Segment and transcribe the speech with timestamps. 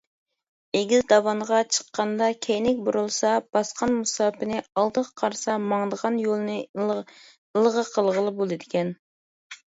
[0.77, 8.93] ئېگىز داۋانغا چىققاندا كەينىگە بۇرۇلسا، باسقان مۇساپىنى، ئالدىغا قارىسا، ماڭىدىغان يولنى ئىلغا قىلغىلى بولىدىكەن.